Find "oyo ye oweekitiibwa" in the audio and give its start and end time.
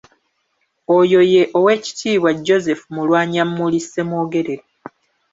0.97-2.29